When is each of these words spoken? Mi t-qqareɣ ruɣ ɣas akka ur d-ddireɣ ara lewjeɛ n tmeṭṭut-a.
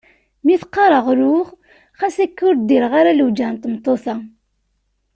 Mi 0.45 0.55
t-qqareɣ 0.61 1.05
ruɣ 1.19 1.47
ɣas 1.99 2.15
akka 2.25 2.41
ur 2.47 2.55
d-ddireɣ 2.55 2.93
ara 2.99 3.17
lewjeɛ 3.19 3.49
n 3.51 3.57
tmeṭṭut-a. 3.57 4.15